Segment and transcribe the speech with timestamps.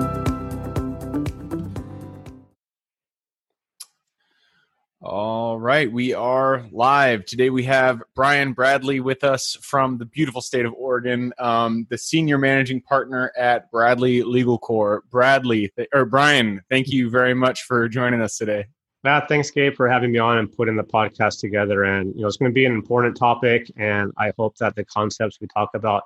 [5.01, 7.25] All right, we are live.
[7.25, 11.97] Today we have Brian Bradley with us from the beautiful state of Oregon, um, the
[11.97, 15.09] senior managing partner at Bradley Legal Corp.
[15.09, 18.65] Bradley, or Brian, thank you very much for joining us today.
[19.03, 21.83] Matt, thanks, Gabe, for having me on and putting the podcast together.
[21.83, 24.85] And you know, it's going to be an important topic, and I hope that the
[24.85, 26.03] concepts we talk about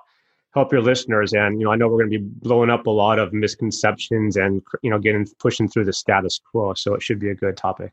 [0.54, 1.32] help your listeners.
[1.32, 4.36] And you know, I know we're going to be blowing up a lot of misconceptions
[4.36, 6.74] and you know, getting pushing through the status quo.
[6.74, 7.92] So it should be a good topic.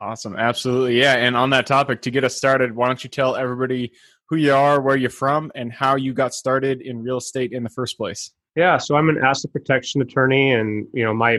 [0.00, 0.36] Awesome.
[0.36, 1.00] Absolutely.
[1.00, 1.14] Yeah.
[1.14, 3.92] And on that topic, to get us started, why don't you tell everybody
[4.28, 7.62] who you are, where you're from, and how you got started in real estate in
[7.62, 8.32] the first place?
[8.56, 8.78] Yeah.
[8.78, 11.38] So I'm an asset protection attorney, and, you know, my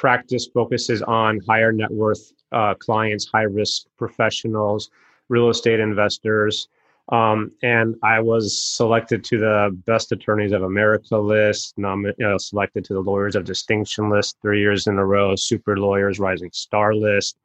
[0.00, 4.90] practice focuses on higher net worth uh, clients, high risk professionals,
[5.28, 6.68] real estate investors.
[7.10, 12.38] Um, and I was selected to the Best Attorneys of America list, nom- you know,
[12.38, 16.50] selected to the Lawyers of Distinction list three years in a row, Super Lawyers Rising
[16.52, 17.36] Star list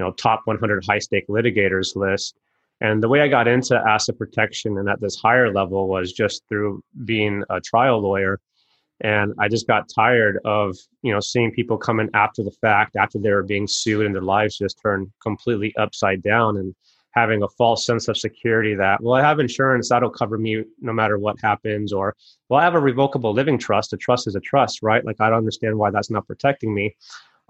[0.00, 2.36] you know top 100 high stake litigators list
[2.80, 6.42] and the way i got into asset protection and at this higher level was just
[6.48, 8.40] through being a trial lawyer
[9.02, 12.96] and i just got tired of you know seeing people come in after the fact
[12.96, 16.74] after they were being sued and their lives just turned completely upside down and
[17.12, 20.92] having a false sense of security that well i have insurance that'll cover me no
[20.92, 22.14] matter what happens or
[22.48, 25.28] well i have a revocable living trust a trust is a trust right like i
[25.28, 26.94] don't understand why that's not protecting me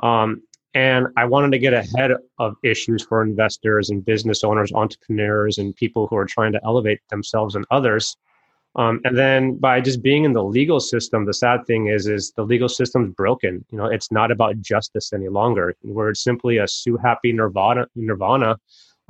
[0.03, 0.43] um,
[0.75, 5.75] and I wanted to get ahead of issues for investors and business owners, entrepreneurs, and
[5.75, 8.17] people who are trying to elevate themselves and others.
[8.77, 12.33] Um, and then by just being in the legal system, the sad thing is, is
[12.37, 13.65] the legal system's broken.
[13.71, 15.75] You know, it's not about justice any longer.
[15.83, 18.59] We're simply a sue happy nirvana, nirvana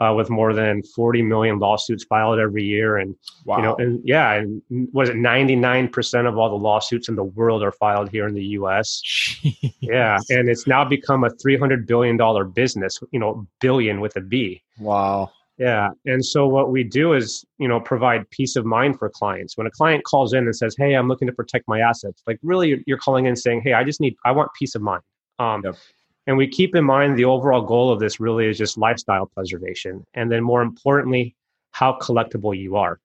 [0.01, 2.97] uh, with more than 40 million lawsuits filed every year.
[2.97, 3.57] And, wow.
[3.57, 4.63] you know, and yeah, and
[4.93, 8.45] was it 99% of all the lawsuits in the world are filed here in the
[8.45, 9.03] US.
[9.05, 9.75] Jeez.
[9.81, 10.19] Yeah.
[10.31, 12.19] And it's now become a $300 billion
[12.53, 14.63] business, you know, billion with a B.
[14.79, 15.31] Wow.
[15.61, 15.91] Yeah.
[16.07, 19.59] And so what we do is, you know, provide peace of mind for clients.
[19.59, 22.39] When a client calls in and says, Hey, I'm looking to protect my assets, like
[22.43, 25.03] really you're calling in saying, Hey, I just need, I want peace of mind.
[25.39, 25.77] Um, yep.
[26.27, 30.03] And we keep in mind the overall goal of this really is just lifestyle preservation.
[30.15, 31.37] And then more importantly,
[31.73, 32.99] how collectible you are.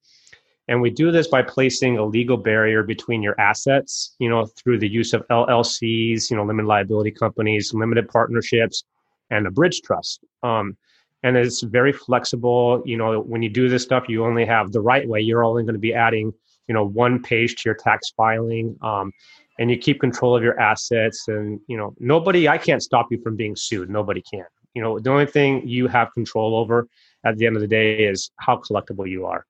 [0.69, 4.79] And we do this by placing a legal barrier between your assets, you know, through
[4.79, 8.85] the use of LLCs, you know, limited liability companies, limited partnerships,
[9.29, 10.23] and a bridge trust.
[10.41, 10.77] Um,
[11.25, 12.83] and it's very flexible.
[12.85, 15.21] You know, when you do this stuff, you only have the right way.
[15.21, 16.31] You're only going to be adding,
[16.67, 18.77] you know, one page to your tax filing.
[18.83, 19.11] Um,
[19.57, 23.21] and you keep control of your assets and you know nobody i can't stop you
[23.21, 24.43] from being sued nobody can
[24.73, 26.89] you know the only thing you have control over
[27.23, 29.45] at the end of the day is how collectible you are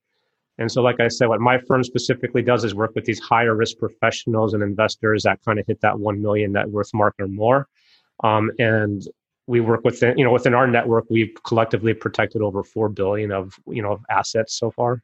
[0.60, 3.56] and so like i said what my firm specifically does is work with these higher
[3.56, 7.28] risk professionals and investors that kind of hit that 1 million net worth mark or
[7.28, 7.68] more
[8.24, 9.08] um, and
[9.48, 13.54] we work within you know within our network we've collectively protected over 4 billion of
[13.68, 15.02] you know of assets so far.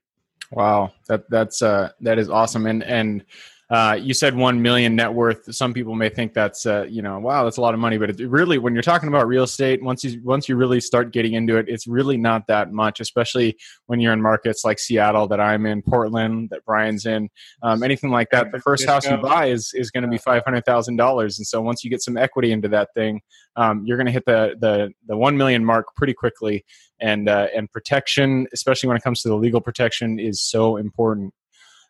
[0.51, 0.91] Wow.
[1.07, 2.65] That that's uh that is awesome.
[2.65, 3.23] And and
[3.71, 5.55] uh, you said one million net worth.
[5.55, 8.09] Some people may think that's uh, you know wow that's a lot of money, but
[8.09, 11.33] it, really when you're talking about real estate, once you once you really start getting
[11.33, 12.99] into it, it's really not that much.
[12.99, 17.29] Especially when you're in markets like Seattle that I'm in, Portland that Brian's in,
[17.63, 18.51] um, anything like that.
[18.51, 21.47] The first house you buy is is going to be five hundred thousand dollars, and
[21.47, 23.21] so once you get some equity into that thing,
[23.55, 26.65] um, you're going to hit the the the one million mark pretty quickly.
[26.99, 31.33] And uh, and protection, especially when it comes to the legal protection, is so important.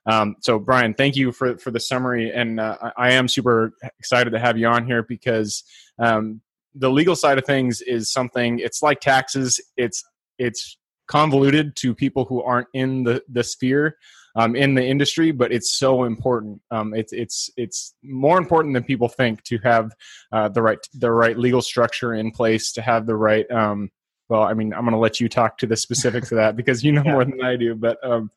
[0.05, 4.31] Um, so, Brian, thank you for for the summary, and uh, I am super excited
[4.31, 5.63] to have you on here because
[5.99, 6.41] um,
[6.73, 8.59] the legal side of things is something.
[8.59, 9.59] It's like taxes.
[9.77, 10.03] It's
[10.37, 10.77] it's
[11.07, 13.97] convoluted to people who aren't in the the sphere
[14.35, 16.61] um, in the industry, but it's so important.
[16.71, 19.91] Um, it's it's it's more important than people think to have
[20.31, 23.49] uh, the right the right legal structure in place to have the right.
[23.51, 23.91] Um,
[24.29, 26.83] well, I mean, I'm going to let you talk to the specifics of that because
[26.83, 27.11] you know yeah.
[27.11, 28.31] more than I do, but um,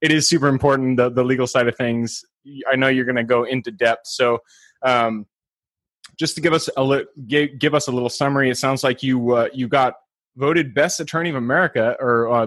[0.00, 2.24] it is super important the the legal side of things.
[2.70, 4.38] I know you're going to go into depth, so
[4.84, 5.26] um,
[6.18, 8.50] just to give us a li- give, give us a little summary.
[8.50, 9.94] It sounds like you uh, you got
[10.36, 12.46] voted best attorney of America or uh,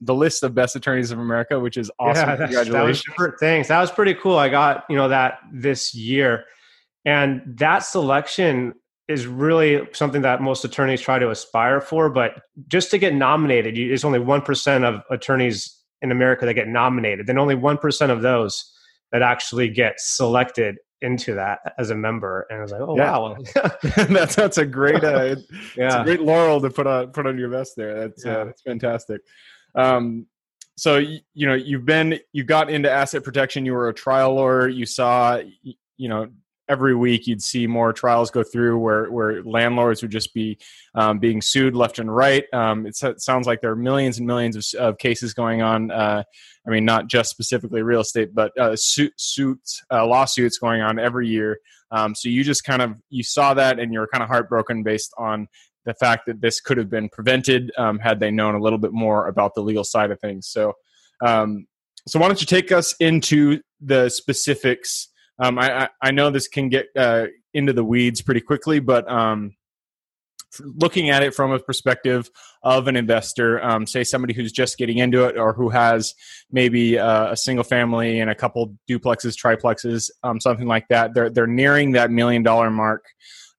[0.00, 2.28] the list of best attorneys of America, which is awesome.
[2.28, 3.04] Yeah, Congratulations.
[3.16, 3.68] That was, thanks.
[3.68, 4.36] That was pretty cool.
[4.36, 6.44] I got, you know, that this year.
[7.04, 8.74] And that selection
[9.08, 12.08] is really something that most attorneys try to aspire for.
[12.08, 16.68] But just to get nominated, you, there's only 1% of attorneys in America that get
[16.68, 17.26] nominated.
[17.26, 18.72] Then only 1% of those
[19.12, 22.46] that actually get selected into that as a member.
[22.50, 23.18] And I was like, oh, yeah.
[23.18, 23.36] wow.
[24.08, 25.36] that's, that's a great, uh,
[25.76, 26.02] yeah.
[26.02, 28.08] a great laurel to put on, put on your vest there.
[28.08, 28.36] That's, uh, yeah.
[28.36, 29.20] uh, that's fantastic.
[29.74, 30.26] Um,
[30.80, 33.66] so you know you've been you got into asset protection.
[33.66, 34.66] You were a trial lawyer.
[34.66, 36.28] You saw you know
[36.70, 40.56] every week you'd see more trials go through where where landlords would just be
[40.94, 42.44] um, being sued left and right.
[42.52, 45.90] Um, it sounds like there are millions and millions of, of cases going on.
[45.90, 46.22] Uh,
[46.66, 50.98] I mean, not just specifically real estate, but uh, suit, suits, uh, lawsuits going on
[50.98, 51.58] every year.
[51.90, 54.82] Um, so you just kind of you saw that and you were kind of heartbroken
[54.82, 55.48] based on
[55.86, 58.92] the fact that this could have been prevented um, had they known a little bit
[58.92, 60.46] more about the legal side of things.
[60.46, 60.74] So,
[61.24, 61.66] um,
[62.06, 65.08] so why don't you take us into the specifics?
[65.40, 69.54] Um, I, I, know this can get uh, into the weeds pretty quickly, but um,
[70.60, 72.30] looking at it from a perspective
[72.62, 76.14] of an investor, um, say somebody who's just getting into it or who has
[76.50, 81.30] maybe uh, a single family and a couple duplexes, triplexes, um, something like that, they're
[81.30, 83.04] they're nearing that million dollar mark.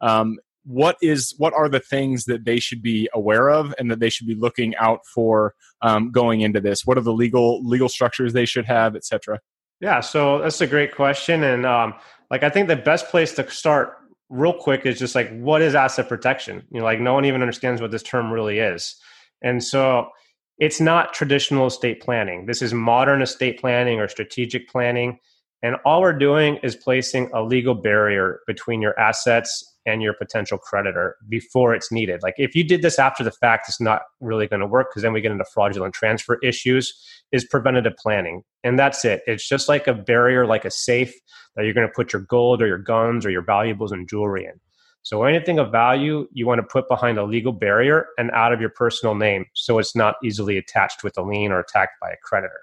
[0.01, 3.99] Um, what is what are the things that they should be aware of and that
[3.99, 7.89] they should be looking out for um, going into this what are the legal legal
[7.89, 9.39] structures they should have etc
[9.81, 11.93] yeah so that's a great question and um,
[12.29, 13.97] like i think the best place to start
[14.31, 16.63] real quick is just like what is asset protection?
[16.71, 18.95] You know like no one even understands what this term really is.
[19.43, 20.09] And so
[20.57, 22.45] it's not traditional estate planning.
[22.45, 25.19] This is modern estate planning or strategic planning
[25.63, 30.57] and all we're doing is placing a legal barrier between your assets and your potential
[30.57, 32.21] creditor before it's needed.
[32.21, 35.01] Like if you did this after the fact, it's not really going to work because
[35.01, 36.93] then we get into fraudulent transfer issues.
[37.31, 39.21] Is preventative planning, and that's it.
[39.25, 41.13] It's just like a barrier, like a safe
[41.55, 44.43] that you're going to put your gold or your guns or your valuables and jewelry
[44.43, 44.59] in.
[45.03, 48.59] So anything of value you want to put behind a legal barrier and out of
[48.59, 52.17] your personal name, so it's not easily attached with a lien or attacked by a
[52.21, 52.59] creditor.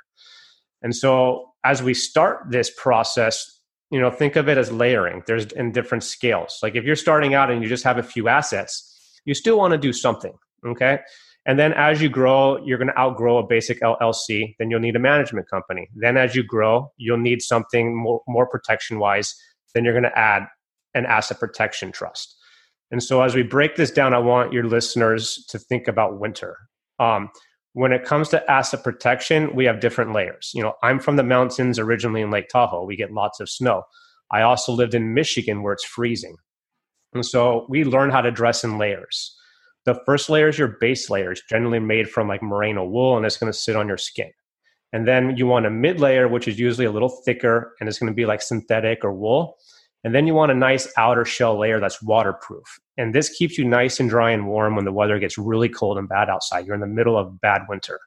[0.83, 3.58] And so as we start this process,
[3.91, 5.23] you know think of it as layering.
[5.27, 6.59] There's in different scales.
[6.63, 8.85] Like if you're starting out and you just have a few assets
[9.25, 10.33] you still want to do something
[10.67, 10.99] okay?
[11.47, 14.97] And then as you grow you're going to outgrow a basic llc then you'll need
[14.97, 15.89] a management company.
[15.95, 19.35] Then as you grow you'll need something more, more protection wise
[19.75, 20.47] then you're going to add
[20.95, 22.37] an asset protection trust.
[22.91, 26.57] And so as we break this down i want your listeners to think about winter.
[26.99, 27.31] Um,
[27.79, 30.51] when it comes to asset protection, we have different layers.
[30.53, 32.85] You know, I'm from the mountains originally in Lake Tahoe.
[32.85, 33.85] We get lots of snow.
[34.33, 36.35] I also lived in Michigan where it's freezing.
[37.15, 39.33] And so we learn how to dress in layers.
[39.85, 41.31] The first layer is your base layer.
[41.31, 44.33] It's generally made from like merino wool and it's going to sit on your skin.
[44.93, 48.01] And then you want a mid layer, which is usually a little thicker and it's
[48.01, 49.57] going to be like synthetic or wool.
[50.05, 52.79] And then you want a nice outer shell layer that's waterproof.
[52.97, 55.99] And this keeps you nice and dry and warm when the weather gets really cold
[55.99, 56.67] and bad outside.
[56.67, 57.99] You're in the middle of bad winter.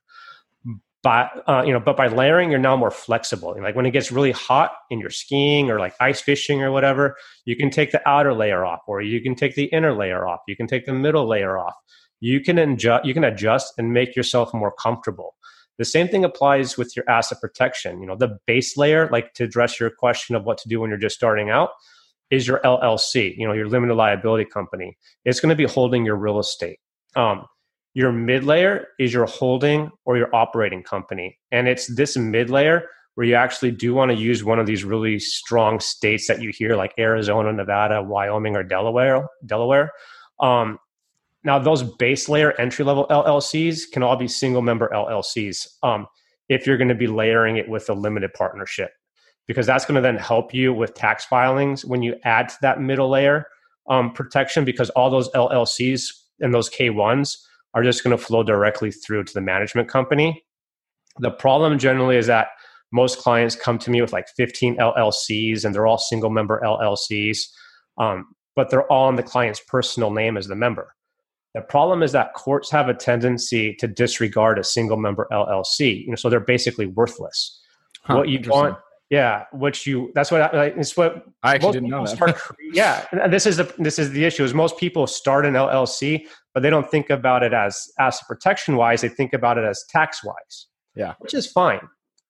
[1.04, 3.58] But uh, you know, but by layering, you're now more flexible.
[3.60, 7.16] Like when it gets really hot and you're skiing or like ice fishing or whatever,
[7.46, 10.42] you can take the outer layer off, or you can take the inner layer off.
[10.48, 11.74] You can take the middle layer off.
[12.20, 13.04] You can adjust.
[13.04, 15.36] You can adjust and make yourself more comfortable.
[15.78, 18.02] The same thing applies with your asset protection.
[18.02, 20.90] You know, the base layer, like to address your question of what to do when
[20.90, 21.70] you're just starting out,
[22.30, 24.98] is your LLC, you know, your limited liability company.
[25.26, 26.80] It's going to be holding your real estate.
[27.16, 27.46] Um,
[27.94, 31.38] your mid layer is your holding or your operating company.
[31.52, 34.86] And it's this mid layer where you actually do want to use one of these
[34.86, 39.28] really strong states that you hear, like Arizona, Nevada, Wyoming, or Delaware.
[39.46, 39.92] Delaware.
[40.40, 40.80] Um,
[41.44, 46.06] now, those base layer entry level LLCs can all be single member LLCs um,
[46.50, 48.92] if you're going to be layering it with a limited partnership,
[49.48, 52.80] because that's going to then help you with tax filings when you add to that
[52.80, 53.48] middle layer
[53.90, 57.38] um, protection, because all those LLCs and those K1s
[57.74, 60.44] are just going to flow directly through to the management company.
[61.20, 62.50] The problem generally is that
[62.92, 67.48] most clients come to me with like 15 LLCs and they're all single member LLCs,
[67.98, 70.94] um, but they're all in the client's personal name as the member.
[71.54, 76.04] The problem is that courts have a tendency to disregard a single member LLC.
[76.06, 77.60] You know, so they're basically worthless.
[78.04, 78.78] Huh, what you want,
[79.10, 82.16] yeah, what you that's what I, it's what I actually didn't know that.
[82.16, 82.42] Start,
[82.74, 86.26] yeah, and this is the this is the issue is most people start an LLC,
[86.54, 89.02] but they don't think about it as asset protection wise.
[89.02, 90.68] They think about it as tax wise.
[90.96, 91.82] Yeah, which is fine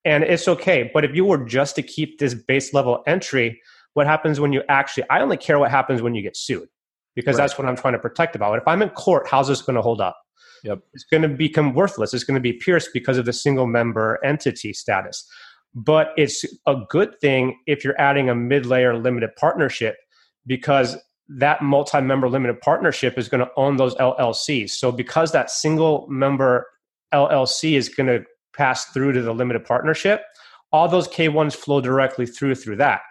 [0.05, 0.89] and it's okay.
[0.93, 3.61] But if you were just to keep this base level entry,
[3.93, 5.03] what happens when you actually?
[5.09, 6.69] I only care what happens when you get sued
[7.15, 7.43] because right.
[7.43, 8.57] that's what I'm trying to protect about.
[8.57, 10.17] If I'm in court, how's this going to hold up?
[10.63, 10.79] Yep.
[10.93, 12.13] It's going to become worthless.
[12.13, 15.27] It's going to be pierced because of the single member entity status.
[15.73, 19.95] But it's a good thing if you're adding a mid layer limited partnership
[20.45, 20.97] because
[21.29, 24.71] that multi member limited partnership is going to own those LLCs.
[24.71, 26.67] So because that single member
[27.13, 28.25] LLC is going to
[28.55, 30.23] pass through to the limited partnership,
[30.71, 33.01] all those K1s flow directly through through that.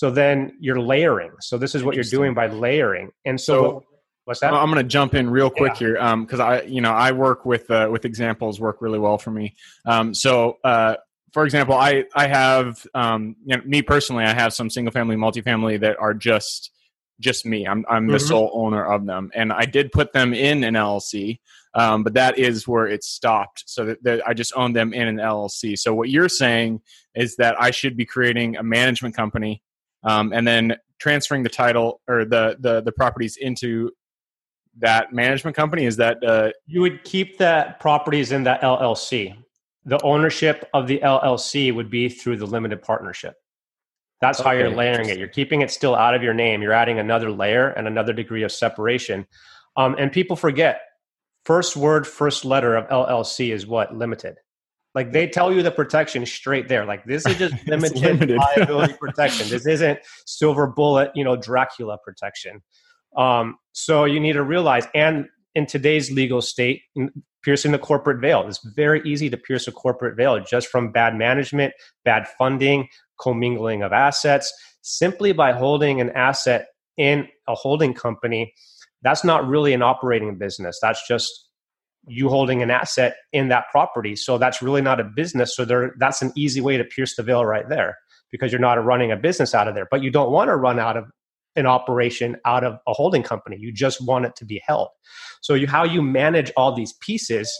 [0.00, 1.32] So then you're layering.
[1.40, 3.10] So this is what you're doing by layering.
[3.26, 3.84] And so, so
[4.24, 4.54] what's that?
[4.54, 5.98] I'm going to jump in real quick yeah.
[5.98, 9.18] here because um, I, you know, I work with uh, with examples work really well
[9.18, 9.54] for me.
[9.84, 10.94] Um, so uh,
[11.34, 15.16] for example, I I have um, you know, me personally, I have some single family,
[15.16, 16.70] multifamily that are just
[17.20, 17.68] just me.
[17.68, 18.26] I'm I'm the mm-hmm.
[18.26, 21.40] sole owner of them, and I did put them in an LLC,
[21.74, 23.64] um, but that is where it stopped.
[23.66, 25.78] So that, that, I just own them in an LLC.
[25.78, 26.80] So what you're saying
[27.14, 29.62] is that I should be creating a management company,
[30.02, 33.90] um, and then transferring the title or the the the properties into
[34.78, 35.84] that management company.
[35.84, 39.36] Is that uh, you would keep the properties in that LLC?
[39.84, 43.34] the ownership of the LLC would be through the limited partnership.
[44.20, 44.50] That's okay.
[44.50, 45.18] how you're layering it.
[45.18, 46.60] You're keeping it still out of your name.
[46.60, 49.26] You're adding another layer and another degree of separation.
[49.76, 50.82] Um, and people forget
[51.44, 53.96] first word, first letter of LLC is what?
[53.96, 54.36] Limited.
[54.94, 56.84] Like they tell you the protection straight there.
[56.84, 58.38] Like this is just limited, limited.
[58.56, 59.48] liability protection.
[59.48, 62.62] This isn't silver bullet, you know, Dracula protection.
[63.16, 66.82] Um, so you need to realize, and in today's legal state,
[67.42, 68.46] piercing the corporate veil.
[68.46, 71.72] It's very easy to pierce a corporate veil just from bad management,
[72.04, 72.88] bad funding,
[73.20, 74.52] commingling of assets.
[74.82, 78.52] Simply by holding an asset in a holding company,
[79.02, 80.78] that's not really an operating business.
[80.80, 81.49] That's just
[82.06, 84.16] you holding an asset in that property.
[84.16, 85.54] So that's really not a business.
[85.54, 87.98] So there, that's an easy way to pierce the veil right there
[88.30, 89.88] because you're not running a business out of there.
[89.90, 91.04] But you don't want to run out of
[91.56, 93.56] an operation out of a holding company.
[93.58, 94.88] You just want it to be held.
[95.40, 97.52] So you, how you manage all these pieces,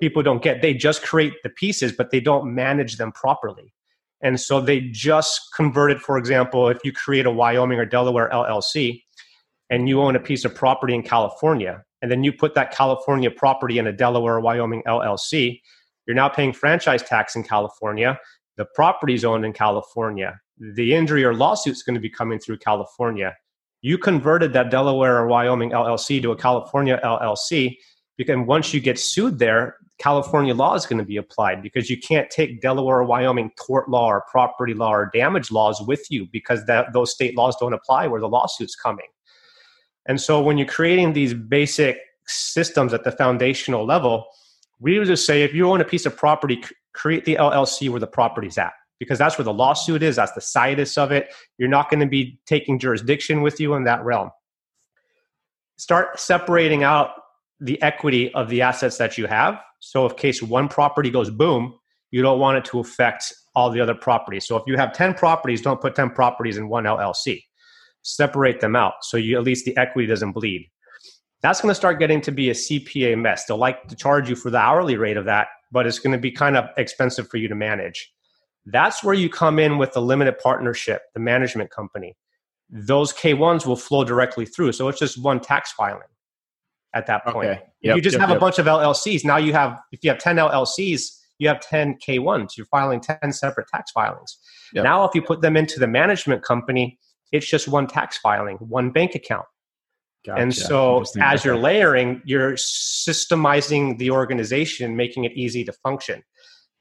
[0.00, 0.62] people don't get.
[0.62, 3.72] They just create the pieces, but they don't manage them properly.
[4.22, 9.02] And so they just converted, for example, if you create a Wyoming or Delaware LLC
[9.70, 13.30] and you own a piece of property in California, and then you put that California
[13.30, 15.60] property in a Delaware or Wyoming LLC,
[16.06, 18.18] you're now paying franchise tax in California.
[18.56, 22.38] The property is owned in California the injury or lawsuit is going to be coming
[22.38, 23.34] through California.
[23.82, 27.76] You converted that Delaware or Wyoming LLC to a California LLC
[28.18, 31.98] because once you get sued there, California law is going to be applied because you
[31.98, 36.26] can't take Delaware or Wyoming tort law or property law or damage laws with you
[36.30, 39.06] because that, those state laws don't apply where the lawsuit's coming.
[40.10, 44.26] And so when you're creating these basic systems at the foundational level,
[44.80, 46.64] we would just say if you own a piece of property,
[46.94, 50.40] create the LLC where the property's at because that's where the lawsuit is, that's the
[50.40, 51.32] situs of it.
[51.58, 54.30] You're not going to be taking jurisdiction with you in that realm.
[55.76, 57.10] Start separating out
[57.60, 59.60] the equity of the assets that you have.
[59.78, 61.78] So, if case one property goes boom,
[62.10, 64.44] you don't want it to affect all the other properties.
[64.44, 67.44] So, if you have 10 properties, don't put 10 properties in one LLC.
[68.02, 70.70] Separate them out so you at least the equity doesn't bleed.
[71.42, 73.46] That's going to start getting to be a CPA mess.
[73.46, 76.18] They'll like to charge you for the hourly rate of that, but it's going to
[76.18, 78.12] be kind of expensive for you to manage.
[78.66, 82.16] That's where you come in with the limited partnership, the management company.
[82.68, 84.72] Those K1s will flow directly through.
[84.72, 86.02] So it's just one tax filing
[86.94, 87.50] at that point.
[87.50, 87.62] Okay.
[87.82, 88.36] Yep, you just yep, have yep.
[88.36, 89.24] a bunch of LLCs.
[89.24, 92.56] Now you have, if you have 10 LLCs, you have 10 K1s.
[92.56, 94.38] You're filing 10 separate tax filings.
[94.74, 96.98] Now, if you put them into the management company,
[97.32, 99.46] it's just one tax filing, one bank account.
[100.26, 100.42] Gotcha.
[100.42, 106.22] And so, as you're layering, you're systemizing the organization, making it easy to function.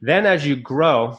[0.02, 1.18] Then, as you grow,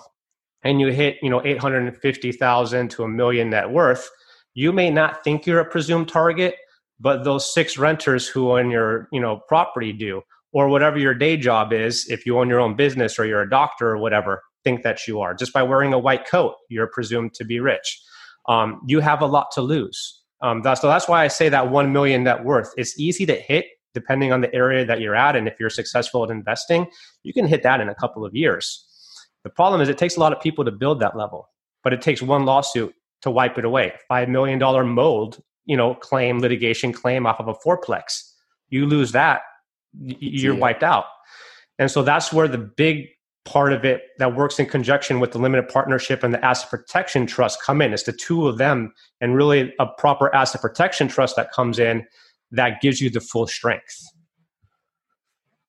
[0.62, 4.10] and you hit you know 850,000 to a million net worth,
[4.52, 6.56] you may not think you're a presumed target,
[6.98, 10.22] but those six renters who own your you know property do,
[10.52, 13.50] or whatever your day job is, if you own your own business or you're a
[13.50, 15.34] doctor or whatever, think that you are.
[15.34, 17.98] Just by wearing a white coat, you're presumed to be rich.
[18.50, 20.22] Um, you have a lot to lose.
[20.42, 22.72] Um, that's, so that's why I say that one million net worth.
[22.76, 26.24] It's easy to hit depending on the area that you're at, and if you're successful
[26.24, 26.86] at investing,
[27.22, 28.86] you can hit that in a couple of years.
[29.44, 31.48] The problem is it takes a lot of people to build that level,
[31.82, 33.92] but it takes one lawsuit to wipe it away.
[34.08, 38.32] Five million dollar mold, you know, claim litigation claim off of a fourplex.
[38.68, 39.42] You lose that,
[39.98, 40.60] you're yeah.
[40.60, 41.06] wiped out.
[41.78, 43.08] And so that's where the big
[43.50, 47.26] part of it that works in conjunction with the limited partnership and the asset protection
[47.26, 47.92] trust come in.
[47.92, 52.06] It's the two of them and really a proper asset protection trust that comes in
[52.52, 54.04] that gives you the full strength.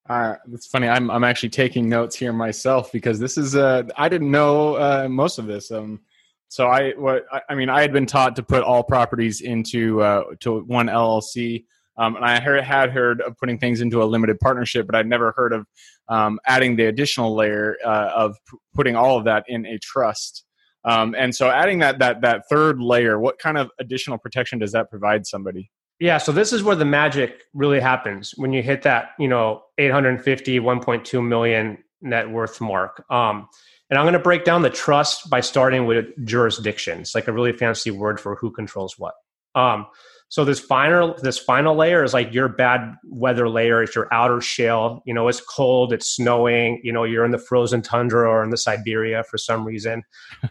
[0.08, 0.88] Uh, it's funny.
[0.88, 5.08] I'm I'm actually taking notes here myself because this is uh I didn't know uh,
[5.10, 5.72] most of this.
[5.72, 6.02] Um,
[6.50, 10.24] so I what I mean I had been taught to put all properties into uh,
[10.42, 11.66] to one LLC.
[11.98, 15.34] Um, and I had heard of putting things into a limited partnership, but I'd never
[15.36, 15.66] heard of
[16.08, 20.46] um, adding the additional layer uh, of p- putting all of that in a trust.
[20.84, 24.72] Um, and so, adding that that that third layer, what kind of additional protection does
[24.72, 25.70] that provide somebody?
[26.00, 29.62] Yeah, so this is where the magic really happens when you hit that, you know,
[29.78, 33.06] 850, 1.2 million net worth mark.
[33.12, 33.48] Um,
[33.92, 37.54] and I'm going to break down the trust by starting with jurisdictions, like a really
[37.54, 39.14] fancy word for who controls what.
[39.54, 39.86] Um,
[40.32, 43.84] so this final this final layer is like your bad weather layer.
[43.84, 45.04] It's your outer shell.
[45.06, 46.80] You know, it's cold, it's snowing.
[46.86, 50.04] You know, you're in the frozen tundra or in the Siberia for some reason.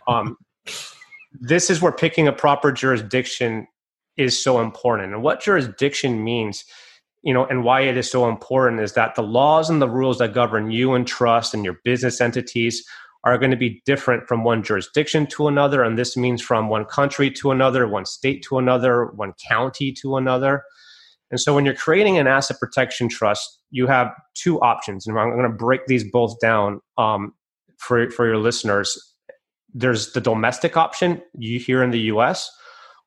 [0.06, 0.36] Um,
[1.40, 3.66] this is where picking a proper jurisdiction
[4.18, 5.14] is so important.
[5.14, 6.62] And what jurisdiction means,
[7.22, 10.18] you know, and why it is so important is that the laws and the rules
[10.18, 12.84] that govern you and trust and your business entities
[13.24, 15.82] are going to be different from one jurisdiction to another.
[15.82, 20.16] And this means from one country to another, one state to another, one county to
[20.16, 20.62] another.
[21.30, 25.06] And so when you're creating an asset protection trust, you have two options.
[25.06, 27.34] And I'm going to break these both down um,
[27.78, 28.98] for, for your listeners.
[29.72, 32.50] There's the domestic option you here in the US,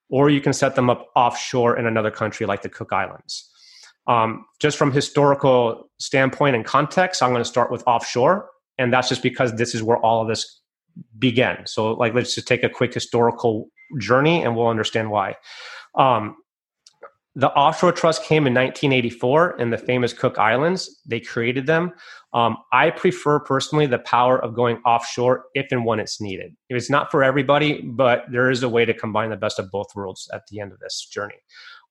[0.09, 3.49] or you can set them up offshore in another country like the Cook Islands.
[4.07, 9.09] Um, just from historical standpoint and context, I'm going to start with offshore and that's
[9.09, 10.61] just because this is where all of this
[11.17, 11.65] began.
[11.65, 15.35] So, like, let's just take a quick historical journey, and we'll understand why.
[15.95, 16.37] Um,
[17.35, 21.01] the offshore trust came in 1984 in the famous Cook Islands.
[21.05, 21.91] They created them.
[22.33, 26.55] Um, I prefer personally the power of going offshore if and when it's needed.
[26.69, 29.87] It's not for everybody, but there is a way to combine the best of both
[29.95, 31.35] worlds at the end of this journey.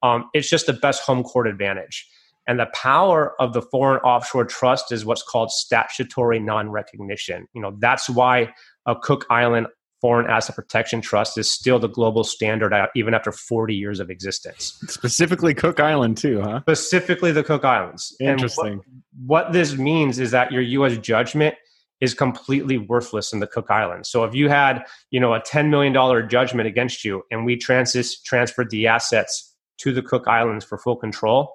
[0.02, 2.09] Um, it's just the best home court advantage.
[2.46, 7.46] And the power of the foreign offshore trust is what's called statutory non-recognition.
[7.55, 8.52] You know, that's why
[8.87, 9.68] a Cook Island
[10.02, 14.11] foreign asset protection trust is still the global standard uh, even after 40 years of
[14.11, 14.76] existence.
[14.88, 16.61] Specifically Cook Island too, huh?
[16.62, 18.14] Specifically the Cook Islands.
[18.20, 18.81] Interesting.
[19.24, 21.55] What, what this means is that your US judgment
[22.00, 24.11] is completely worthless in the Cook Islands.
[24.11, 25.94] So if you had, you know, a $10 million
[26.28, 30.96] judgment against you and we trans- transferred the assets to the Cook Islands for full
[30.96, 31.55] control,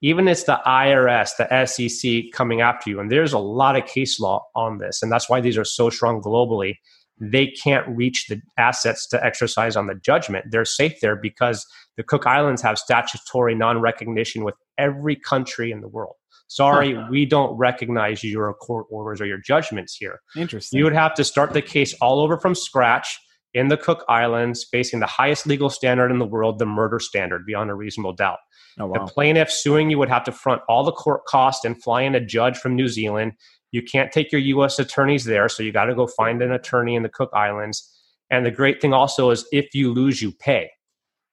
[0.00, 3.00] even it's the IRS, the SEC coming after you.
[3.00, 5.02] And there's a lot of case law on this.
[5.02, 6.76] And that's why these are so strong globally.
[7.20, 10.46] They can't reach the assets to exercise on the judgment.
[10.50, 15.80] They're safe there because the Cook Islands have statutory non recognition with every country in
[15.80, 16.14] the world.
[16.46, 17.08] Sorry, huh.
[17.10, 20.20] we don't recognize your court orders or your judgments here.
[20.36, 20.78] Interesting.
[20.78, 23.18] You would have to start the case all over from scratch
[23.54, 27.46] in the Cook Islands, facing the highest legal standard in the world, the murder standard,
[27.46, 28.38] beyond a reasonable doubt.
[28.78, 29.04] Oh, wow.
[29.04, 32.14] The plaintiff suing you would have to front all the court costs and fly in
[32.14, 33.32] a judge from New Zealand.
[33.70, 34.78] You can't take your U.S.
[34.78, 37.90] attorneys there, so you got to go find an attorney in the Cook Islands.
[38.30, 40.70] And the great thing also is if you lose, you pay.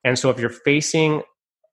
[0.03, 1.21] And so if you're facing,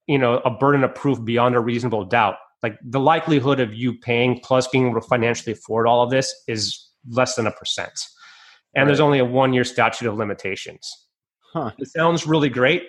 [0.07, 3.95] you know, a burden of proof beyond a reasonable doubt, like the likelihood of you
[3.99, 7.93] paying plus being able to financially afford all of this is less than a percent.
[8.75, 8.87] And right.
[8.87, 10.91] there's only a one year statute of limitations.
[11.53, 11.73] Huh.
[11.79, 12.85] It sounds really great,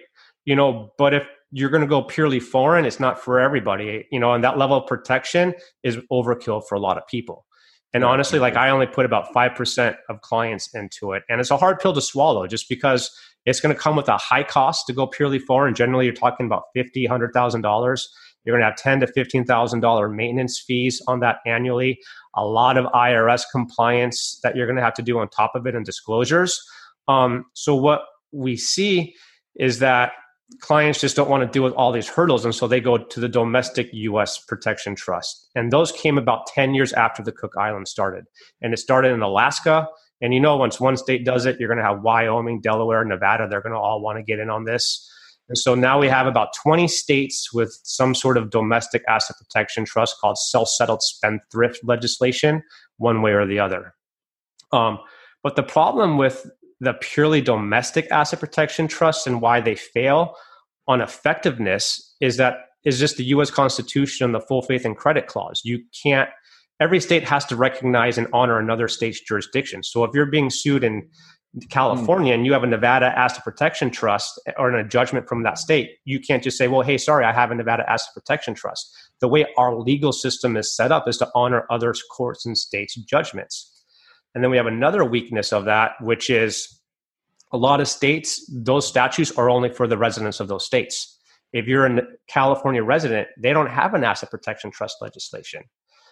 [0.46, 4.19] you know, but if you're going to go purely foreign, it's not for everybody, you
[4.19, 7.46] know, and that level of protection is overkill for a lot of people.
[7.93, 11.22] And honestly, like I only put about 5% of clients into it.
[11.30, 13.12] And it's a hard pill to swallow just because
[13.46, 15.76] it's going to come with a high cost to go purely foreign.
[15.76, 18.06] Generally, you're talking about $50,000, $100,000.
[18.45, 21.99] You're going to have ten to $15,000 maintenance fees on that annually.
[22.36, 25.65] A lot of IRS compliance that you're going to have to do on top of
[25.65, 26.62] it and disclosures.
[27.08, 28.01] Um, so what
[28.32, 29.15] we see
[29.56, 30.13] is that
[30.60, 33.19] clients just don't want to deal with all these hurdles and so they go to
[33.19, 37.89] the domestic US protection trust and those came about 10 years after the Cook Islands
[37.89, 38.25] started
[38.62, 39.88] and it started in Alaska
[40.21, 43.47] and you know once one state does it you're going to have Wyoming Delaware Nevada
[43.49, 45.10] they're going to all want to get in on this
[45.49, 49.86] and so now we have about 20 states with some sort of domestic asset protection
[49.86, 52.62] trust called self-settled spendthrift legislation
[52.97, 53.93] one way or the other
[54.71, 54.99] um,
[55.43, 56.45] but the problem with
[56.79, 60.36] the purely domestic asset protection trusts and why they fail
[60.88, 65.27] on effectiveness is that is just the US Constitution and the full faith and credit
[65.27, 65.62] clause.
[65.63, 66.29] You can't
[66.79, 69.84] every state has to recognize and honor another state's jurisdiction.
[69.84, 71.08] So if you're being sued in
[71.70, 72.36] California mm.
[72.36, 75.98] and you have a Nevada asset protection trust or in a judgment from that state,
[76.04, 78.92] you can't just say, well, hey, sorry, I have a Nevada asset protection trust.
[79.20, 82.96] the way our legal system is set up is to honor other courts and states'
[82.96, 83.70] judgments.
[84.36, 86.82] And then we have another weakness of that, which is
[87.52, 91.20] a lot of states, those statutes are only for the residents of those states.
[91.54, 95.63] If you're a California resident, they don't have an asset protection trust legislation.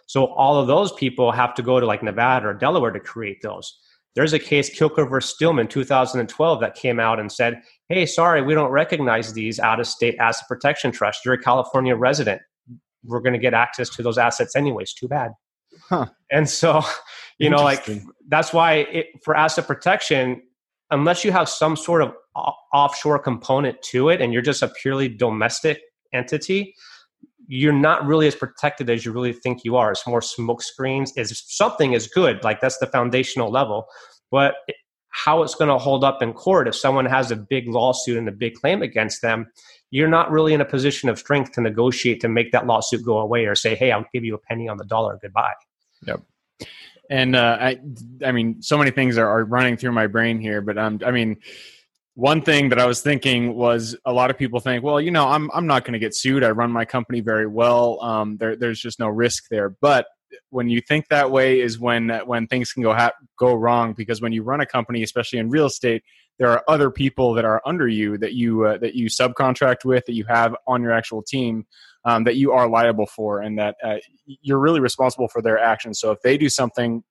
[0.05, 3.41] So all of those people have to go to like Nevada or Delaware to create
[3.41, 3.79] those.
[4.15, 8.53] There's a case, Kilker versus Stillman, 2012, that came out and said, "Hey, sorry, we
[8.53, 11.23] don't recognize these out-of-state asset protection trusts.
[11.23, 12.41] You're a California resident.
[13.03, 14.93] We're going to get access to those assets anyways.
[14.93, 15.31] Too bad."
[15.87, 16.07] Huh.
[16.29, 16.81] And so,
[17.37, 17.87] you know, like
[18.27, 20.41] that's why it, for asset protection,
[20.89, 22.13] unless you have some sort of
[22.73, 25.79] offshore component to it, and you're just a purely domestic
[26.13, 26.75] entity,
[27.53, 29.91] you're not really as protected as you really think you are.
[29.91, 31.11] It's more smoke screens.
[31.17, 33.87] Is something is good, like that's the foundational level,
[34.31, 34.55] but
[35.09, 38.29] how it's going to hold up in court if someone has a big lawsuit and
[38.29, 39.47] a big claim against them,
[39.89, 43.17] you're not really in a position of strength to negotiate to make that lawsuit go
[43.17, 45.19] away or say, "Hey, I'll give you a penny on the dollar.
[45.21, 45.51] Goodbye."
[46.07, 46.21] Yep.
[47.09, 47.81] And uh, I,
[48.25, 51.11] I mean, so many things are, are running through my brain here, but um, I
[51.11, 51.35] mean
[52.21, 55.27] one thing that I was thinking was a lot of people think, well, you know,
[55.27, 56.43] I'm I'm not going to get sued.
[56.43, 57.99] I run my company very well.
[57.99, 59.69] Um, there, there's just no risk there.
[59.81, 60.05] But
[60.51, 63.93] when you think that way, is when when things can go ha- go wrong.
[63.93, 66.03] Because when you run a company, especially in real estate,
[66.37, 70.05] there are other people that are under you that you uh, that you subcontract with,
[70.05, 71.65] that you have on your actual team,
[72.05, 73.95] um, that you are liable for, and that uh,
[74.27, 75.99] you're really responsible for their actions.
[75.99, 77.03] So if they do something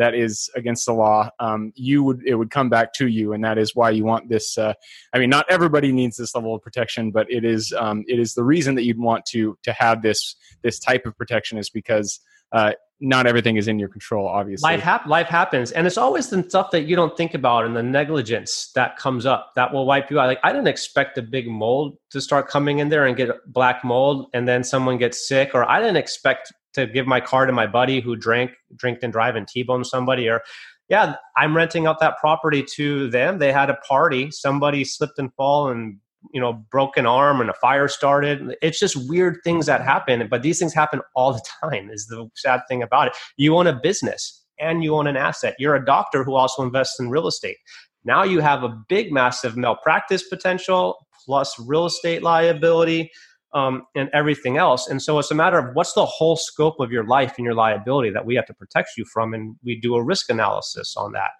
[0.00, 3.44] that is against the law, um, you would it would come back to you, and
[3.44, 4.56] that is why you want this.
[4.56, 4.72] Uh,
[5.12, 8.32] I mean, not everybody needs this level of protection, but it is um, it is
[8.32, 12.18] the reason that you'd want to to have this this type of protection is because
[12.52, 14.26] uh, not everything is in your control.
[14.26, 17.66] Obviously, life hap- life happens, and it's always the stuff that you don't think about
[17.66, 20.28] and the negligence that comes up that will wipe you out.
[20.28, 23.84] Like I didn't expect a big mold to start coming in there and get black
[23.84, 27.52] mold, and then someone gets sick, or I didn't expect to give my car to
[27.52, 30.42] my buddy who drank, drink and drive and T-bone somebody or
[30.90, 33.38] yeah, I'm renting out that property to them.
[33.38, 34.30] They had a party.
[34.32, 35.96] Somebody slipped and fall and
[36.34, 38.56] you know broke an arm and a fire started.
[38.60, 41.90] It's just weird things that happen, but these things happen all the time.
[41.90, 43.16] Is the sad thing about it.
[43.36, 45.54] You own a business and you own an asset.
[45.58, 47.56] You're a doctor who also invests in real estate.
[48.04, 53.10] Now you have a big, massive malpractice potential plus real estate liability
[53.52, 54.88] um, and everything else.
[54.88, 57.54] And so it's a matter of what's the whole scope of your life and your
[57.54, 61.12] liability that we have to protect you from, and we do a risk analysis on
[61.12, 61.30] that.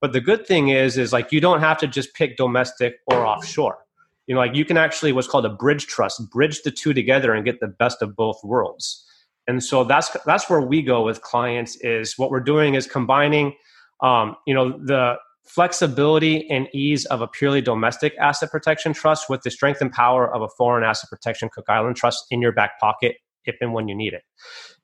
[0.00, 3.26] But the good thing is, is like you don't have to just pick domestic or
[3.26, 3.78] offshore.
[4.26, 7.34] You know, like you can actually what's called a bridge trust, bridge the two together
[7.34, 9.06] and get the best of both worlds.
[9.46, 11.76] And so that's that's where we go with clients.
[11.76, 13.54] Is what we're doing is combining,
[14.00, 19.42] um, you know, the flexibility and ease of a purely domestic asset protection trust with
[19.42, 22.78] the strength and power of a foreign asset protection Cook Island trust in your back
[22.80, 24.22] pocket if and when you need it.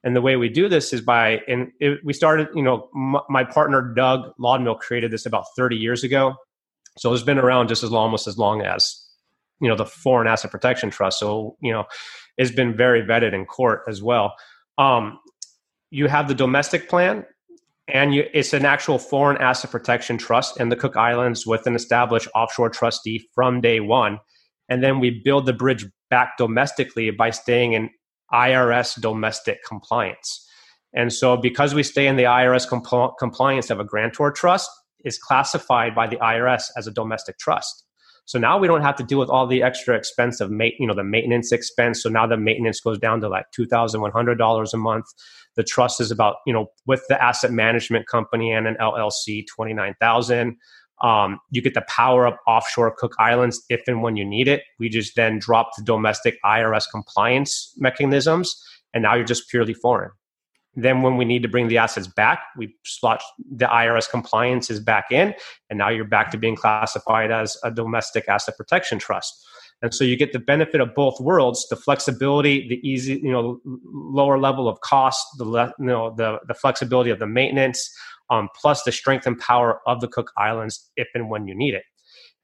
[0.03, 3.21] And the way we do this is by, and it, we started, you know, m-
[3.29, 6.35] my partner Doug Lodmell created this about 30 years ago.
[6.97, 9.03] So it's been around just as long, almost as long as,
[9.59, 11.19] you know, the foreign asset protection trust.
[11.19, 11.85] So, you know,
[12.37, 14.35] it's been very vetted in court as well.
[14.77, 15.19] Um,
[15.89, 17.25] you have the domestic plan
[17.91, 21.75] and you, it's an actual foreign asset protection trust in the Cook Islands with an
[21.75, 24.19] established offshore trustee from day one.
[24.69, 27.89] And then we build the bridge back domestically by staying in
[28.33, 30.47] IRS domestic compliance.
[30.93, 34.69] And so, because we stay in the IRS compl- compliance of a grantor trust,
[35.03, 37.85] is classified by the IRS as a domestic trust.
[38.25, 40.87] So now we don't have to deal with all the extra expense of ma- you
[40.87, 42.03] know the maintenance expense.
[42.03, 45.05] So now the maintenance goes down to like two thousand one hundred dollars a month.
[45.55, 49.73] The trust is about you know with the asset management company and an LLC twenty
[49.73, 50.57] nine thousand.
[51.01, 54.61] Um, you get the power of offshore Cook Islands if and when you need it.
[54.77, 58.55] We just then drop the domestic IRS compliance mechanisms,
[58.93, 60.11] and now you're just purely foreign.
[60.75, 63.21] Then, when we need to bring the assets back, we slot
[63.53, 65.33] the IRS compliance is back in,
[65.69, 69.33] and now you're back to being classified as a domestic asset protection trust.
[69.81, 73.59] And so you get the benefit of both worlds: the flexibility, the easy, you know,
[73.65, 77.91] lower level of cost, the le- you know, the the flexibility of the maintenance,
[78.29, 81.73] um, plus the strength and power of the Cook Islands if and when you need
[81.73, 81.83] it.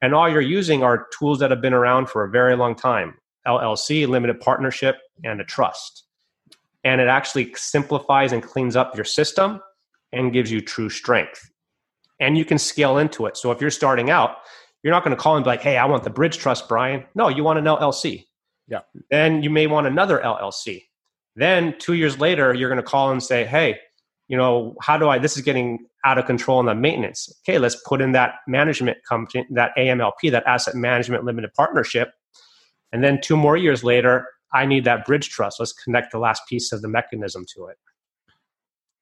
[0.00, 3.14] And all you're using are tools that have been around for a very long time:
[3.46, 6.04] LLC, limited partnership, and a trust
[6.84, 9.60] and it actually simplifies and cleans up your system
[10.12, 11.50] and gives you true strength.
[12.20, 13.36] And you can scale into it.
[13.36, 14.36] So if you're starting out,
[14.82, 17.04] you're not going to call and be like, hey, I want the bridge trust, Brian.
[17.14, 18.26] No, you want an LLC.
[18.68, 18.80] Yeah.
[19.10, 20.84] Then you may want another LLC.
[21.36, 23.78] Then two years later, you're going to call and say, hey,
[24.28, 27.32] you know, how do I, this is getting out of control in the maintenance.
[27.42, 32.10] Okay, let's put in that management company, that AMLP, that asset management limited partnership.
[32.92, 35.60] And then two more years later, I need that bridge trust.
[35.60, 37.76] Let's connect the last piece of the mechanism to it.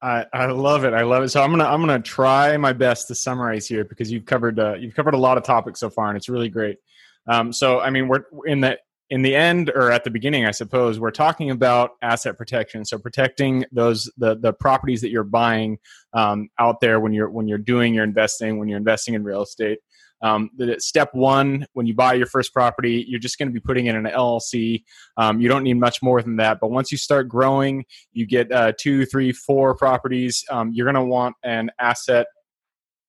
[0.02, 0.92] I, I love it.
[0.92, 1.30] I love it.
[1.30, 4.74] So I'm gonna I'm gonna try my best to summarize here because you've covered uh,
[4.74, 6.78] you've covered a lot of topics so far and it's really great.
[7.26, 8.78] Um, so I mean we're in the
[9.10, 12.84] in the end or at the beginning I suppose we're talking about asset protection.
[12.84, 15.78] So protecting those the the properties that you're buying
[16.12, 19.42] um, out there when you're when you're doing your investing when you're investing in real
[19.42, 19.78] estate.
[20.22, 23.86] Um, step one, when you buy your first property, you're just going to be putting
[23.86, 24.82] in an LLC.
[25.16, 26.58] Um, you don't need much more than that.
[26.60, 30.42] But once you start growing, you get uh, two, three, four properties.
[30.50, 32.26] Um, you're going to want an asset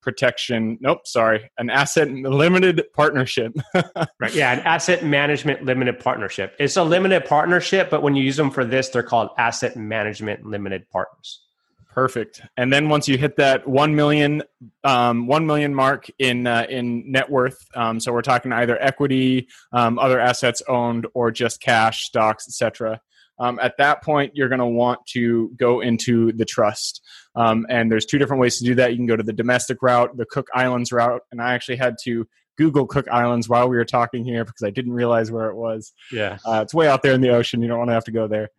[0.08, 0.78] protection.
[0.80, 3.52] Nope, sorry, an asset limited partnership.
[3.74, 4.34] right.
[4.34, 6.56] Yeah, an asset management limited partnership.
[6.60, 10.46] It's a limited partnership, but when you use them for this, they're called asset management
[10.46, 11.42] limited partners.
[11.90, 12.40] Perfect.
[12.56, 14.44] And then once you hit that one million,
[14.86, 19.50] um, one million mark in uh, in net worth, um, so we're talking either equity,
[19.74, 23.02] um, other assets owned, or just cash, stocks, etc.
[23.40, 27.04] Um, at that point, you're going to want to go into the trust.
[27.38, 28.92] Um, and there's two different ways to do that.
[28.92, 31.96] You can go to the domestic route, the Cook Islands route, and I actually had
[32.04, 35.56] to Google Cook Islands while we were talking here because I didn't realize where it
[35.56, 35.94] was.
[36.12, 37.62] Yeah, uh, it's way out there in the ocean.
[37.62, 38.50] You don't want to have to go there.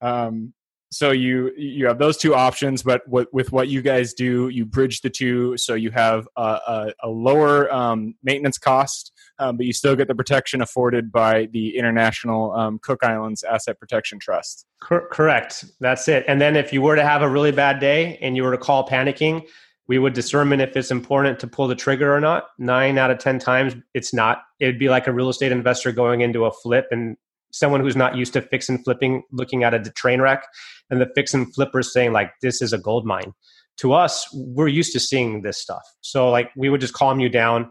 [0.00, 0.54] Um,
[0.90, 4.64] so you you have those two options but with, with what you guys do you
[4.64, 5.56] bridge the two.
[5.56, 10.08] So you have a, a, a lower um, maintenance cost um, but you still get
[10.08, 14.66] the protection afforded by the international um, cook islands asset protection trust.
[14.82, 15.64] Cor- correct.
[15.80, 16.24] That's it.
[16.26, 18.58] And then if you were to have a really bad day and you were to
[18.58, 19.46] call panicking
[19.88, 22.48] we would determine if it's important to pull the trigger or not.
[22.58, 24.42] Nine out of ten times it's not.
[24.60, 27.16] It'd be like a real estate investor going into a flip and
[27.58, 30.44] someone who's not used to fix and flipping looking at a train wreck
[30.90, 33.32] and the fix and flippers saying like this is a gold mine.
[33.78, 35.82] To us we're used to seeing this stuff.
[36.00, 37.70] So like we would just calm you down.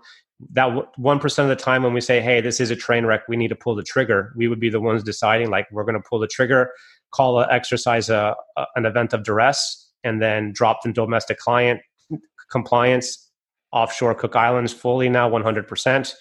[0.53, 0.69] That
[0.99, 3.47] 1% of the time when we say hey this is a train wreck we need
[3.47, 6.19] to pull the trigger we would be the ones deciding like we're going to pull
[6.19, 6.69] the trigger
[7.11, 11.79] call a exercise a, a, an event of duress and then drop the domestic client
[12.51, 13.31] compliance
[13.71, 16.13] offshore cook islands fully now 100%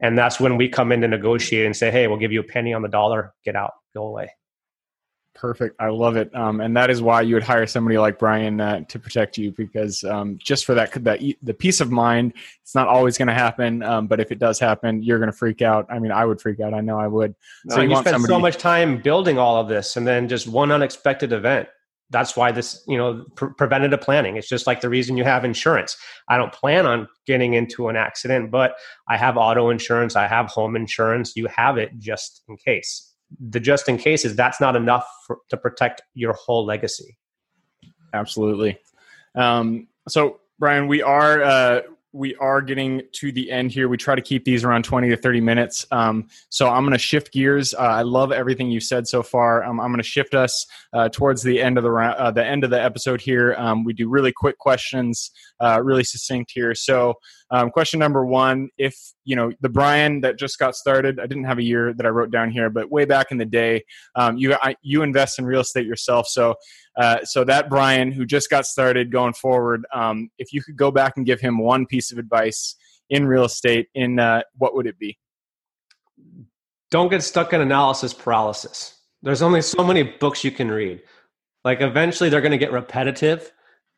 [0.00, 2.44] and that's when we come in to negotiate and say, hey, we'll give you a
[2.44, 4.30] penny on the dollar, get out, go away.
[5.34, 5.76] Perfect.
[5.80, 6.34] I love it.
[6.34, 9.52] Um, and that is why you would hire somebody like Brian uh, to protect you
[9.52, 13.34] because um, just for that, that the peace of mind, it's not always going to
[13.34, 13.82] happen.
[13.82, 15.86] Um, but if it does happen, you're going to freak out.
[15.88, 16.74] I mean, I would freak out.
[16.74, 17.34] I know I would.
[17.68, 20.28] So no, you, you spend somebody- so much time building all of this and then
[20.28, 21.68] just one unexpected event
[22.10, 25.44] that's why this you know pre- preventative planning it's just like the reason you have
[25.44, 25.96] insurance.
[26.28, 28.74] I don't plan on getting into an accident but
[29.08, 33.14] i have auto insurance i have home insurance you have it just in case.
[33.38, 37.16] The just in case is that's not enough for, to protect your whole legacy.
[38.12, 38.78] Absolutely.
[39.36, 41.80] Um, so brian we are uh,
[42.12, 43.88] we are getting to the end here.
[43.88, 45.86] We try to keep these around 20 to 30 minutes.
[45.92, 47.72] Um, so I'm going to shift gears.
[47.74, 49.62] Uh, I love everything you said so far.
[49.64, 52.64] Um, I'm going to shift us uh, towards the end of the uh, the end
[52.64, 53.54] of the episode here.
[53.56, 56.74] Um, we do really quick questions, uh, really succinct here.
[56.74, 57.14] So
[57.50, 61.44] um, question number one: If you know the Brian that just got started, I didn't
[61.44, 63.84] have a year that I wrote down here, but way back in the day,
[64.14, 66.28] um, you I, you invest in real estate yourself.
[66.28, 66.54] So
[66.96, 70.90] uh, so that Brian who just got started going forward, um, if you could go
[70.90, 72.76] back and give him one piece of advice
[73.08, 75.18] in real estate, in uh, what would it be?
[76.90, 78.96] Don't get stuck in analysis paralysis.
[79.22, 81.02] There's only so many books you can read.
[81.64, 83.52] Like eventually, they're going to get repetitive.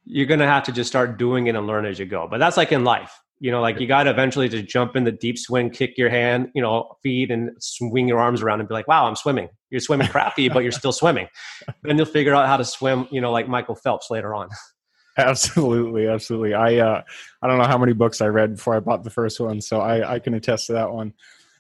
[0.05, 2.27] You're going to have to just start doing it and learn as you go.
[2.29, 5.03] But that's like in life you know, like you got to eventually just jump in
[5.03, 8.69] the deep swing, kick your hand, you know, feet and swing your arms around and
[8.69, 9.49] be like, wow, I'm swimming.
[9.69, 11.27] You're swimming crappy, but you're still swimming.
[11.83, 14.49] Then you'll figure out how to swim, you know, like Michael Phelps later on.
[15.19, 16.55] Absolutely, absolutely.
[16.55, 17.03] I uh,
[17.43, 19.79] I don't know how many books I read before I bought the first one, so
[19.79, 21.13] I, I can attest to that one.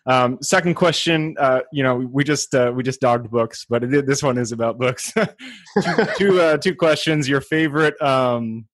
[0.04, 4.06] Um, second question, uh, you know, we just uh, we just dogged books, but it,
[4.06, 5.12] this one is about books.
[5.82, 7.28] two two, uh, two questions.
[7.28, 8.66] Your favorite um,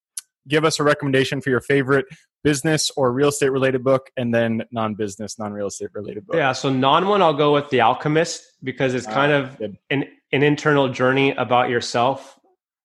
[0.49, 2.07] give us a recommendation for your favorite
[2.43, 6.71] business or real estate related book and then non-business non-real estate related book yeah so
[6.71, 9.61] non one i'll go with the alchemist because it's kind uh, of
[9.91, 12.39] an, an internal journey about yourself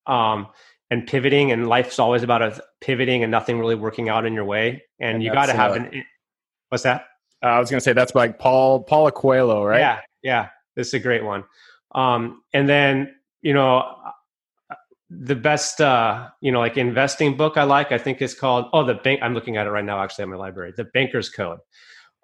[0.07, 0.47] um,
[0.89, 4.45] and pivoting and life's always about a pivoting and nothing really working out in your
[4.45, 6.03] way and, and you got to have uh, an
[6.69, 7.05] what's that
[7.43, 9.79] uh, i was going to say that's by paul paulo coelho right?
[9.79, 11.43] Yeah yeah this is a great one.
[11.95, 13.83] Um, and then you know
[15.09, 18.83] the best uh you know like investing book i like i think is called oh
[18.83, 21.59] the bank i'm looking at it right now actually in my library the banker's code.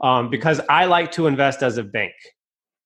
[0.01, 2.13] Um because i like to invest as a bank.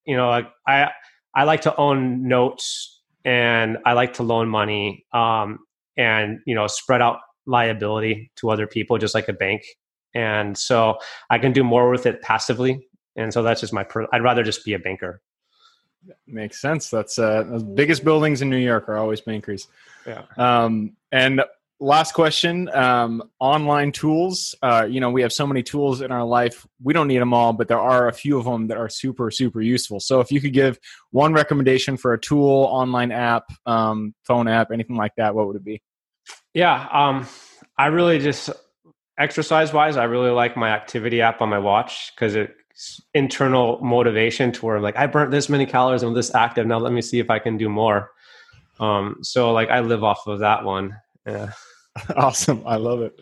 [0.05, 0.89] You know like i
[1.33, 5.59] i like to own notes and i like to loan money um
[5.95, 9.61] and you know spread out liability to other people just like a bank
[10.13, 10.97] and so
[11.29, 14.43] i can do more with it passively and so that's just my per- i'd rather
[14.43, 15.21] just be a banker
[16.27, 16.89] Makes sense.
[16.89, 19.67] That's uh, the biggest buildings in New York are always bankers.
[20.05, 20.23] Yeah.
[20.37, 21.41] Um, and
[21.79, 26.23] last question um, online tools uh, you know we have so many tools in our
[26.23, 28.87] life we don't need them all but there are a few of them that are
[28.87, 30.79] super super useful so if you could give
[31.11, 35.57] one recommendation for a tool online app um, phone app anything like that what would
[35.57, 35.81] it be
[36.53, 37.27] yeah um,
[37.77, 38.49] i really just
[39.23, 44.51] exercise wise i really like my activity app on my watch because it's internal motivation
[44.51, 47.01] to where I'm like i burnt this many calories i'm this active now let me
[47.01, 48.11] see if i can do more
[48.79, 51.51] um, so like i live off of that one yeah
[52.15, 52.63] awesome.
[52.65, 53.19] I love it.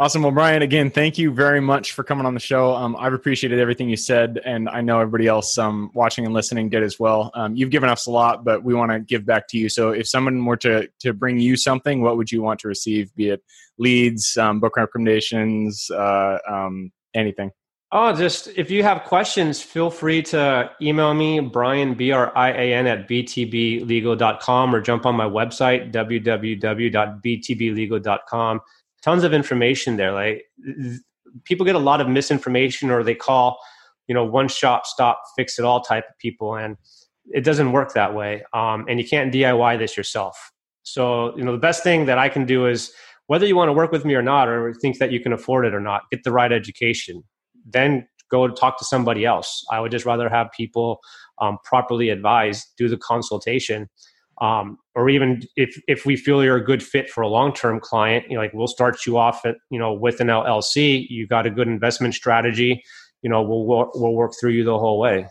[0.00, 0.22] Awesome.
[0.22, 2.72] Well, Brian, again, thank you very much for coming on the show.
[2.72, 6.68] Um, I've appreciated everything you said, and I know everybody else um, watching and listening
[6.68, 7.32] did as well.
[7.34, 9.68] Um, you've given us a lot, but we want to give back to you.
[9.68, 13.12] So, if someone were to to bring you something, what would you want to receive?
[13.16, 13.42] Be it
[13.76, 17.50] leads, um, book recommendations, uh, um, anything.
[17.90, 22.50] Oh, just if you have questions, feel free to email me, Brian, B R I
[22.50, 28.60] A N, at btblegal.com or jump on my website, www.btblegal.com.
[29.08, 30.12] Tons of information there.
[30.12, 30.44] Like
[31.44, 33.58] people get a lot of misinformation or they call,
[34.06, 36.56] you know, one shop stop, fix it all type of people.
[36.56, 36.76] And
[37.26, 38.42] it doesn't work that way.
[38.52, 40.52] Um, and you can't DIY this yourself.
[40.82, 42.92] So, you know, the best thing that I can do is
[43.26, 45.66] whether you want to work with me or not, or think that you can afford
[45.66, 47.24] it or not, get the right education
[47.72, 49.64] then go talk to somebody else.
[49.70, 51.00] I would just rather have people
[51.40, 53.88] um, properly advised, do the consultation.
[54.40, 58.26] Um, or even if, if we feel you're a good fit for a long-term client,
[58.28, 61.46] you know, like we'll start you off at, you know, with an LLC, you got
[61.46, 62.82] a good investment strategy,
[63.22, 65.26] you know, we'll, we'll work through you the whole way.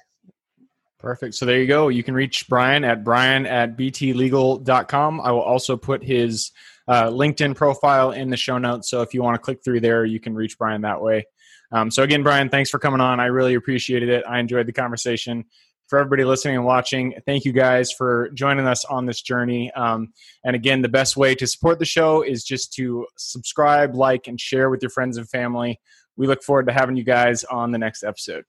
[1.00, 1.36] Perfect.
[1.36, 1.90] So there you go.
[1.90, 5.22] You can reach Brian at brian at btlegal.com.
[5.22, 6.52] I will also put his
[6.88, 8.90] uh, LinkedIn profile in the show notes.
[8.90, 11.26] So if you want to click through there, you can reach Brian that way.
[11.72, 13.20] Um, so again, Brian, thanks for coming on.
[13.20, 14.24] I really appreciated it.
[14.28, 15.46] I enjoyed the conversation.
[15.88, 19.72] For everybody listening and watching, thank you guys for joining us on this journey.
[19.72, 20.12] Um,
[20.44, 24.40] and again, the best way to support the show is just to subscribe, like, and
[24.40, 25.80] share with your friends and family.
[26.18, 28.44] We look forward to having you guys on the next episode.